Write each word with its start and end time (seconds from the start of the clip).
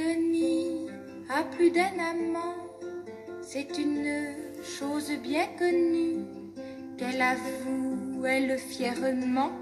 Denis 0.00 0.88
a 1.28 1.42
plus 1.44 1.70
d'un 1.70 1.98
amant, 2.12 2.56
c'est 3.42 3.68
une 3.76 4.34
chose 4.64 5.12
bien 5.22 5.46
connue 5.58 6.24
qu'elle 6.96 7.20
avoue, 7.20 8.24
elle 8.24 8.56
fièrement. 8.58 9.52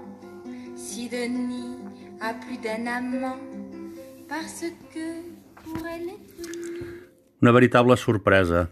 Si 0.77 1.09
Denis 1.09 1.75
a 2.21 2.33
plus 2.33 2.57
d'un 2.57 2.87
amant, 2.87 3.39
parce 4.29 4.63
que 4.93 5.07
pour 5.61 5.85
elle 5.85 6.07
est 6.07 7.41
Una 7.41 7.51
veritable 7.51 7.97
sorpresa. 7.97 8.69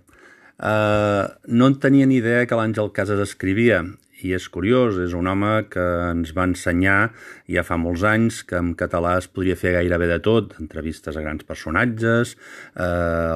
Uh, 0.60 1.28
no 1.47 1.65
en 1.68 1.75
tenia 1.79 2.06
ni 2.06 2.15
idea 2.18 2.46
que 2.47 2.56
l'Àngel 2.56 2.92
Casas 2.92 3.20
escrivia 3.20 3.84
i 4.26 4.34
és 4.38 4.48
curiós, 4.50 4.98
és 5.02 5.14
un 5.18 5.28
home 5.30 5.52
que 5.72 5.84
ens 6.12 6.34
va 6.36 6.48
ensenyar 6.50 7.12
ja 7.52 7.64
fa 7.68 7.78
molts 7.82 8.04
anys 8.08 8.42
que 8.48 8.58
en 8.60 8.74
català 8.80 9.16
es 9.21 9.28
podria 9.30 9.58
fer 9.60 9.75
gairebé 9.78 10.10
de 10.10 10.20
tot, 10.24 10.56
entrevistes 10.62 11.18
a 11.18 11.24
grans 11.25 11.46
personatges, 11.48 12.36
eh, 12.75 12.88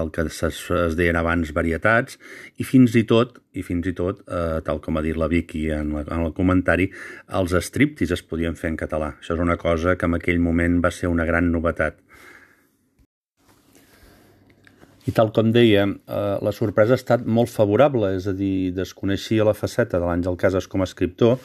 el 0.02 0.12
que 0.16 0.26
es, 0.28 0.42
es 0.44 0.98
deien 0.98 1.20
abans 1.20 1.54
varietats, 1.54 2.18
i 2.58 2.68
fins 2.68 2.96
i 2.98 3.06
tot, 3.08 3.38
i 3.54 3.64
fins 3.68 3.88
i 3.88 3.94
tot, 3.98 4.24
eh, 4.28 4.60
tal 4.66 4.82
com 4.82 4.98
ha 4.98 5.06
dit 5.06 5.18
la 5.18 5.30
Vicky 5.32 5.68
en, 5.76 5.94
la, 5.98 6.06
en 6.08 6.26
el 6.28 6.34
comentari, 6.38 6.90
els 7.40 7.56
striptease 7.68 8.18
es 8.18 8.26
podien 8.26 8.58
fer 8.58 8.74
en 8.74 8.80
català. 8.80 9.16
Això 9.20 9.36
és 9.38 9.44
una 9.44 9.60
cosa 9.62 9.98
que 9.98 10.10
en 10.10 10.18
aquell 10.18 10.42
moment 10.42 10.80
va 10.84 10.94
ser 10.96 11.12
una 11.12 11.28
gran 11.30 11.52
novetat. 11.52 12.00
I 15.10 15.14
tal 15.18 15.32
com 15.34 15.50
deia, 15.54 15.88
eh, 15.90 16.38
la 16.46 16.54
sorpresa 16.54 16.94
ha 16.94 17.00
estat 17.00 17.24
molt 17.26 17.50
favorable, 17.50 18.12
és 18.18 18.28
a 18.30 18.34
dir, 18.38 18.72
desconeixia 18.78 19.48
la 19.48 19.58
faceta 19.58 19.98
de 19.98 20.06
l'Àngel 20.06 20.38
Casas 20.38 20.68
com 20.70 20.84
a 20.84 20.90
escriptor 20.90 21.40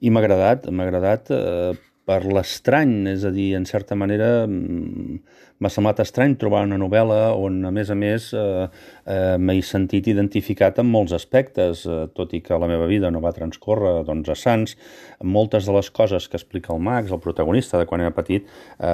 i 0.00 0.10
m'ha 0.10 0.22
agradat, 0.24 0.70
m'ha 0.70 0.86
agradat 0.88 1.32
eh, 1.34 1.74
per 2.04 2.20
l'estrany, 2.28 3.06
és 3.14 3.24
a 3.24 3.32
dir, 3.32 3.54
en 3.56 3.64
certa 3.68 3.96
manera 3.96 4.44
mm, 4.46 5.18
m'ha 5.62 5.70
semblat 5.72 6.02
estrany 6.02 6.34
trobar 6.36 6.64
una 6.66 6.76
novel·la 6.80 7.30
on, 7.40 7.60
a 7.64 7.70
més 7.72 7.88
a 7.88 7.96
més, 7.96 8.26
eh, 8.36 8.66
eh, 9.08 9.36
m'he 9.40 9.56
sentit 9.64 10.10
identificat 10.12 10.80
en 10.82 10.88
molts 10.90 11.14
aspectes, 11.16 11.84
eh, 11.88 12.02
tot 12.16 12.34
i 12.36 12.42
que 12.44 12.58
la 12.60 12.68
meva 12.68 12.88
vida 12.90 13.08
no 13.14 13.22
va 13.24 13.32
transcórrer 13.36 13.94
doncs, 14.08 14.28
a 14.28 14.36
Sants. 14.36 14.76
Moltes 15.22 15.64
de 15.68 15.76
les 15.76 15.88
coses 15.94 16.26
que 16.28 16.36
explica 16.40 16.74
el 16.74 16.82
Max, 16.84 17.12
el 17.14 17.22
protagonista 17.24 17.80
de 17.80 17.86
quan 17.88 18.04
era 18.04 18.12
petit, 18.16 18.44
eh, 18.78 18.90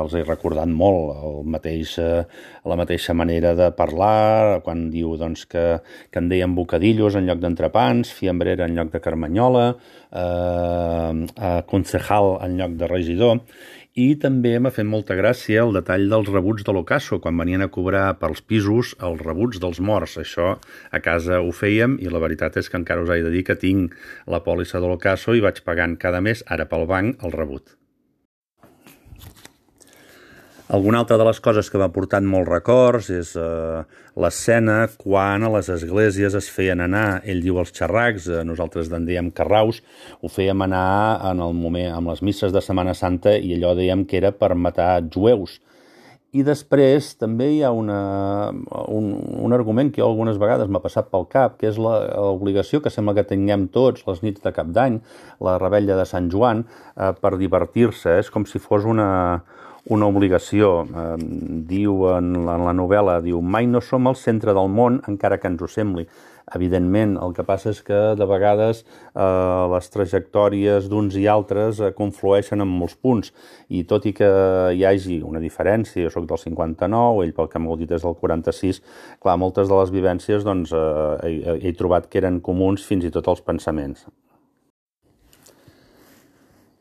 els 0.00 0.16
he 0.18 0.24
recordat 0.24 0.72
molt, 0.72 1.14
el 1.28 1.38
mateix, 1.46 1.94
eh, 2.02 2.24
la 2.64 2.80
mateixa 2.80 3.14
manera 3.14 3.54
de 3.54 3.70
parlar, 3.76 4.62
quan 4.66 4.88
diu 4.90 5.14
doncs, 5.20 5.46
que, 5.46 5.66
que 6.10 6.18
en 6.18 6.32
deien 6.32 6.56
bocadillos 6.58 7.14
en 7.14 7.28
lloc 7.28 7.44
d'entrepans, 7.44 8.10
fiambrera 8.10 8.66
en 8.66 8.74
lloc 8.80 8.90
de 8.96 9.04
carmanyola, 9.04 9.68
eh, 10.10 11.26
eh, 11.36 11.62
concejal 11.68 12.38
en 12.48 12.56
lloc 12.60 12.74
de 12.80 12.88
regidor, 12.90 13.42
i 13.98 14.14
també 14.22 14.52
m'ha 14.62 14.70
fet 14.74 14.86
molta 14.86 15.16
gràcia 15.18 15.64
el 15.64 15.74
detall 15.74 16.04
dels 16.12 16.28
rebuts 16.30 16.66
de 16.66 16.74
l'Ocaso, 16.74 17.18
quan 17.22 17.40
venien 17.40 17.64
a 17.64 17.70
cobrar 17.76 18.04
pels 18.20 18.44
pisos 18.52 18.94
els 19.08 19.24
rebuts 19.24 19.58
dels 19.62 19.80
morts. 19.90 20.18
Això 20.22 20.54
a 20.90 21.02
casa 21.02 21.40
ho 21.42 21.50
fèiem 21.62 21.98
i 22.04 22.12
la 22.12 22.22
veritat 22.22 22.60
és 22.62 22.70
que 22.70 22.78
encara 22.78 23.02
us 23.02 23.10
he 23.14 23.24
de 23.26 23.34
dir 23.34 23.44
que 23.48 23.58
tinc 23.58 23.98
la 24.26 24.44
pòlissa 24.46 24.78
de 24.82 24.90
l'Ocaso 24.90 25.34
i 25.34 25.44
vaig 25.44 25.64
pagant 25.66 25.98
cada 25.98 26.22
mes, 26.22 26.46
ara 26.46 26.70
pel 26.70 26.86
banc, 26.86 27.18
el 27.24 27.34
rebut. 27.34 27.78
Alguna 30.68 30.98
altra 30.98 31.16
de 31.16 31.24
les 31.24 31.38
coses 31.40 31.70
que 31.72 31.78
m'ha 31.80 31.88
portat 31.88 32.26
molts 32.28 32.50
records 32.50 33.06
és 33.08 33.30
eh, 33.40 33.78
l'escena 34.20 34.82
quan 35.00 35.46
a 35.46 35.48
les 35.54 35.70
esglésies 35.72 36.34
es 36.36 36.50
feien 36.52 36.82
anar, 36.84 37.22
ell 37.24 37.40
diu 37.40 37.56
els 37.62 37.72
xerracs, 37.72 38.26
eh, 38.28 38.42
nosaltres 38.44 38.90
en 38.92 39.06
dèiem 39.08 39.30
carraus, 39.32 39.78
ho 40.20 40.28
fèiem 40.28 40.66
anar 40.66 41.22
en 41.30 41.40
el 41.40 41.56
moment, 41.56 41.94
amb 41.96 42.12
les 42.12 42.20
misses 42.20 42.52
de 42.52 42.60
Setmana 42.60 42.92
Santa 42.92 43.32
i 43.38 43.54
allò 43.56 43.72
dèiem 43.78 44.04
que 44.04 44.20
era 44.20 44.34
per 44.36 44.52
matar 44.60 44.90
jueus. 45.08 45.56
I 46.36 46.44
després 46.44 47.14
també 47.16 47.46
hi 47.54 47.62
ha 47.64 47.72
una, 47.72 48.00
un, 48.92 49.14
un 49.48 49.56
argument 49.56 49.88
que 49.94 50.04
algunes 50.04 50.36
vegades 50.36 50.68
m'ha 50.68 50.84
passat 50.84 51.08
pel 51.08 51.24
cap, 51.32 51.56
que 51.56 51.70
és 51.70 51.80
l'obligació 51.80 52.82
que 52.84 52.92
sembla 52.92 53.16
que 53.16 53.24
tinguem 53.30 53.70
tots 53.72 54.04
les 54.04 54.20
nits 54.20 54.44
de 54.44 54.52
cap 54.52 54.68
d'any, 54.68 55.00
la 55.40 55.56
rebella 55.56 55.96
de 55.96 56.04
Sant 56.04 56.28
Joan, 56.28 56.66
eh, 56.92 57.14
per 57.16 57.38
divertir-se. 57.40 58.18
És 58.20 58.28
com 58.28 58.44
si 58.44 58.60
fos 58.60 58.84
una, 58.84 59.08
una 59.94 60.08
obligació. 60.08 60.72
Eh, 60.84 61.04
diu 61.68 62.08
en 62.14 62.32
la, 62.46 62.56
en 62.58 62.66
la 62.68 62.74
novel·la, 62.76 63.20
diu, 63.24 63.40
mai 63.42 63.68
no 63.70 63.82
som 63.84 64.08
el 64.10 64.18
centre 64.18 64.54
del 64.56 64.68
món, 64.72 65.02
encara 65.08 65.38
que 65.40 65.50
ens 65.50 65.62
ho 65.62 65.70
sembli. 65.70 66.06
Evidentment, 66.56 67.16
el 67.20 67.34
que 67.36 67.44
passa 67.44 67.72
és 67.74 67.80
que 67.84 67.96
de 68.16 68.26
vegades 68.28 68.80
eh, 68.82 69.24
les 69.74 69.90
trajectòries 69.92 70.88
d'uns 70.88 71.18
i 71.20 71.26
altres 71.28 71.80
eh, 71.80 71.90
conflueixen 71.96 72.64
en 72.64 72.70
molts 72.70 72.96
punts 72.96 73.34
i 73.68 73.82
tot 73.88 74.06
i 74.08 74.14
que 74.16 74.30
hi 74.76 74.84
hagi 74.88 75.18
una 75.28 75.42
diferència, 75.44 76.06
jo 76.06 76.14
sóc 76.14 76.28
del 76.30 76.40
59, 76.40 77.26
ell 77.26 77.34
pel 77.36 77.50
que 77.52 77.60
m'ho 77.60 77.76
dit 77.80 77.92
és 77.92 78.06
del 78.06 78.16
46, 78.22 78.80
clar, 79.20 79.36
moltes 79.40 79.68
de 79.68 79.82
les 79.82 79.92
vivències 79.92 80.46
doncs, 80.46 80.72
eh, 80.72 81.18
he, 81.28 81.58
he 81.68 81.76
trobat 81.76 82.08
que 82.08 82.22
eren 82.22 82.40
comuns 82.40 82.86
fins 82.86 83.04
i 83.04 83.12
tot 83.12 83.28
els 83.28 83.44
pensaments. 83.44 84.08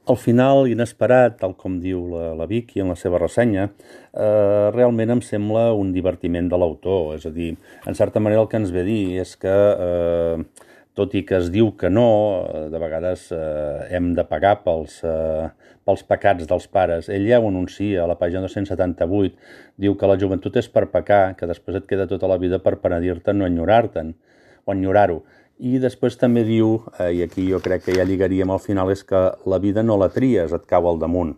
Al 0.07 0.15
final, 0.15 0.69
inesperat, 0.71 1.33
tal 1.41 1.51
com 1.59 1.81
diu 1.83 1.99
la, 2.13 2.29
la 2.39 2.45
Vicky 2.47 2.79
en 2.79 2.93
la 2.93 2.95
seva 2.95 3.19
ressenya, 3.19 3.65
eh, 3.67 4.67
realment 4.71 5.11
em 5.17 5.21
sembla 5.25 5.73
un 5.75 5.89
divertiment 5.91 6.47
de 6.47 6.59
l'autor. 6.61 7.09
És 7.17 7.25
a 7.27 7.31
dir, 7.35 7.49
en 7.83 7.97
certa 7.97 8.21
manera 8.23 8.45
el 8.45 8.47
que 8.47 8.55
ens 8.61 8.71
ve 8.71 8.85
a 8.85 8.87
dir 8.87 9.01
és 9.19 9.33
que, 9.41 9.55
eh, 9.87 10.69
tot 10.95 11.11
i 11.11 11.25
que 11.27 11.35
es 11.41 11.49
diu 11.51 11.73
que 11.75 11.91
no, 11.91 12.07
eh, 12.47 12.61
de 12.71 12.79
vegades 12.79 13.27
eh, 13.35 13.97
hem 13.97 14.13
de 14.15 14.23
pagar 14.29 14.61
pels, 14.63 15.01
eh, 15.03 15.49
pels 15.83 16.05
pecats 16.07 16.47
dels 16.47 16.71
pares. 16.71 17.11
Ell 17.11 17.27
ja 17.27 17.41
ho 17.43 17.51
anuncia 17.51 18.05
a 18.05 18.07
la 18.07 18.15
pàgina 18.15 18.45
278, 18.47 19.35
diu 19.75 19.99
que 19.99 20.07
la 20.07 20.15
joventut 20.23 20.55
és 20.55 20.71
per 20.71 20.87
pecar, 20.93 21.35
que 21.35 21.51
després 21.51 21.81
et 21.81 21.91
queda 21.91 22.07
tota 22.07 22.31
la 22.31 22.39
vida 22.39 22.63
per 22.63 22.77
penedir-te'n 22.79 23.43
o 23.43 23.51
enyorar-te'n, 23.51 24.15
o 24.63 24.71
enyorar-ho. 24.71 25.19
I 25.57 25.79
després 25.81 26.19
també 26.21 26.43
diu, 26.45 26.75
eh, 26.99 27.11
i 27.17 27.23
aquí 27.25 27.47
jo 27.49 27.57
crec 27.63 27.87
que 27.87 27.95
ja 27.97 28.05
lligaríem 28.05 28.51
al 28.53 28.61
final, 28.61 28.91
és 28.93 29.01
que 29.03 29.21
la 29.49 29.57
vida 29.57 29.81
no 29.83 29.97
la 29.97 30.09
tries, 30.13 30.53
et 30.53 30.65
cau 30.69 30.87
al 30.87 30.99
damunt. 31.01 31.33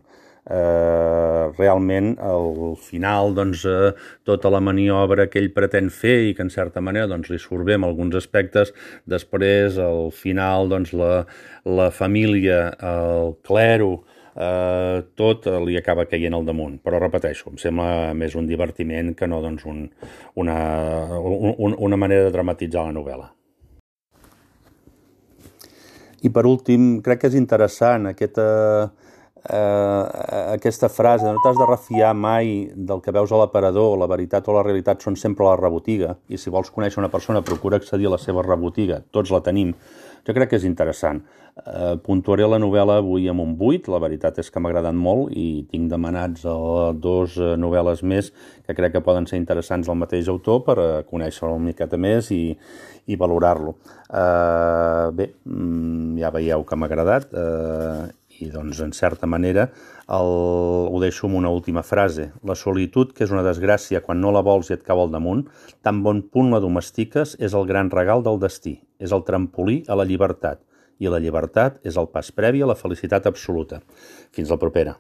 Eh, 0.50 1.52
realment, 1.60 2.18
al 2.20 2.76
final, 2.82 3.34
doncs, 3.38 3.64
eh, 3.66 3.94
tota 4.26 4.50
la 4.50 4.60
maniobra 4.60 5.28
que 5.30 5.40
ell 5.40 5.52
pretén 5.54 5.90
fer 5.90 6.18
i 6.28 6.34
que 6.34 6.42
en 6.42 6.50
certa 6.50 6.82
manera 6.82 7.08
doncs, 7.08 7.30
li 7.30 7.40
surt 7.40 7.64
bé 7.64 7.78
en 7.78 7.86
alguns 7.86 8.16
aspectes, 8.16 8.74
després, 9.06 9.78
al 9.78 10.12
final, 10.12 10.68
doncs, 10.68 10.92
la, 10.92 11.26
la 11.64 11.90
família, 11.92 12.74
el 12.82 13.36
clero, 13.46 14.04
eh, 14.36 15.04
tot 15.16 15.48
li 15.64 15.78
acaba 15.78 16.10
caient 16.12 16.36
al 16.36 16.48
damunt. 16.50 16.80
Però 16.84 17.00
repeteixo, 17.00 17.52
em 17.54 17.58
sembla 17.62 18.14
més 18.14 18.36
un 18.36 18.48
divertiment 18.50 19.16
que 19.16 19.28
no 19.32 19.40
doncs, 19.46 19.64
un, 19.70 19.86
una, 20.36 20.62
un, 21.20 21.78
una 21.78 21.98
manera 21.98 22.28
de 22.28 22.36
dramatitzar 22.36 22.90
la 22.90 22.98
novel·la. 23.00 23.39
I 26.22 26.32
per 26.36 26.46
últim, 26.50 27.00
crec 27.06 27.22
que 27.22 27.30
és 27.32 27.38
interessant 27.40 28.10
aquesta, 28.12 28.46
eh, 28.46 29.09
aquesta 29.48 30.90
frase, 30.90 31.26
no 31.26 31.40
t'has 31.44 31.58
de 31.58 31.68
refiar 31.70 32.14
mai 32.14 32.70
del 32.76 33.02
que 33.02 33.14
veus 33.16 33.32
a 33.32 33.40
l'aparador, 33.40 33.98
la 34.00 34.10
veritat 34.12 34.48
o 34.50 34.56
la 34.58 34.66
realitat 34.66 35.02
són 35.06 35.16
sempre 35.16 35.48
la 35.48 35.58
rebotiga, 35.60 36.18
i 36.28 36.38
si 36.38 36.52
vols 36.54 36.72
conèixer 36.76 37.00
una 37.00 37.12
persona 37.14 37.42
procura 37.42 37.80
accedir 37.80 38.10
a 38.10 38.16
la 38.16 38.22
seva 38.22 38.44
rebotiga, 38.46 39.02
tots 39.12 39.32
la 39.32 39.42
tenim. 39.46 39.74
Jo 40.28 40.36
crec 40.36 40.52
que 40.52 40.60
és 40.60 40.66
interessant. 40.68 41.22
Eh, 41.60 41.96
puntuaré 42.04 42.46
la 42.48 42.60
novel·la 42.62 43.00
avui 43.02 43.28
amb 43.32 43.44
un 43.44 43.56
8, 43.58 43.90
la 43.92 44.00
veritat 44.04 44.38
és 44.40 44.50
que 44.52 44.62
m'ha 44.62 44.70
agradat 44.72 44.96
molt 44.96 45.34
i 45.36 45.66
tinc 45.72 45.90
demanats 45.92 46.46
uh, 46.48 46.92
dos 46.94 47.36
uh, 47.40 47.56
novel·les 47.60 48.04
més 48.08 48.30
que 48.68 48.76
crec 48.78 48.94
que 48.96 49.04
poden 49.04 49.28
ser 49.28 49.40
interessants 49.40 49.90
del 49.90 50.00
mateix 50.00 50.30
autor 50.32 50.62
per 50.68 50.78
uh, 50.80 50.88
conèixer-lo 51.10 51.58
una 51.58 51.72
miqueta 51.72 52.00
més 52.00 52.32
i, 52.36 52.56
i 53.08 53.20
valorar-lo. 53.20 53.76
Uh, 54.08 55.10
bé, 55.16 55.32
mm, 55.50 56.16
ja 56.22 56.32
veieu 56.36 56.64
que 56.64 56.80
m'ha 56.80 56.88
agradat 56.88 57.34
uh, 57.34 58.08
i 58.40 58.50
doncs 58.54 58.80
en 58.84 58.94
certa 58.96 59.28
manera 59.28 59.68
el, 60.08 60.32
ho 60.90 61.02
deixo 61.04 61.28
amb 61.28 61.40
una 61.42 61.52
última 61.54 61.84
frase. 61.84 62.30
La 62.44 62.56
solitud, 62.56 63.14
que 63.16 63.26
és 63.28 63.34
una 63.36 63.44
desgràcia 63.46 64.04
quan 64.06 64.22
no 64.24 64.34
la 64.36 64.44
vols 64.46 64.72
i 64.72 64.78
et 64.78 64.86
cau 64.88 65.04
al 65.04 65.14
damunt, 65.14 65.46
tan 65.86 66.04
bon 66.06 66.24
punt 66.24 66.54
la 66.54 66.64
domestiques 66.64 67.36
és 67.40 67.58
el 67.58 67.68
gran 67.70 67.92
regal 67.94 68.24
del 68.26 68.40
destí, 68.42 68.80
és 69.00 69.14
el 69.16 69.26
trampolí 69.28 69.84
a 69.88 70.00
la 70.00 70.08
llibertat, 70.08 70.64
i 71.00 71.12
la 71.12 71.22
llibertat 71.24 71.80
és 71.88 72.00
el 72.00 72.10
pas 72.14 72.32
previ 72.36 72.64
a 72.64 72.72
la 72.72 72.80
felicitat 72.80 73.28
absoluta. 73.30 73.84
Fins 74.36 74.52
la 74.52 74.60
propera. 74.62 74.98